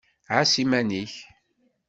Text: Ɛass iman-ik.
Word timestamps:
Ɛass 0.33 0.53
iman-ik. 0.63 1.13